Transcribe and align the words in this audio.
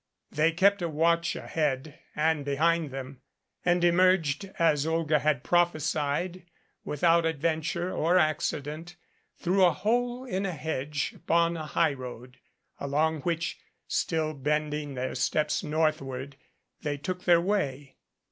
They 0.31 0.51
kept 0.51 0.81
a 0.81 0.89
watch 0.89 1.35
ahead 1.35 1.99
and 2.15 2.43
behind 2.43 2.89
them, 2.89 3.21
and 3.63 3.83
emerged 3.83 4.49
as 4.57 4.87
Olga 4.87 5.19
had 5.19 5.43
prophe 5.43 5.77
sied 5.79 6.43
without 6.83 7.23
adventure 7.23 7.93
or 7.93 8.17
accident 8.17 8.95
through 9.37 9.63
a 9.63 9.69
hole 9.71 10.25
in 10.25 10.43
a 10.43 10.53
hedge 10.53 11.13
upon 11.15 11.55
a 11.55 11.67
highroad, 11.67 12.39
along 12.79 13.21
which, 13.21 13.59
still 13.87 14.33
bending 14.33 14.95
their 14.95 15.13
steps 15.13 15.61
northward, 15.63 16.35
they 16.81 16.97
took 16.97 17.25
their 17.25 17.39
way. 17.39 17.97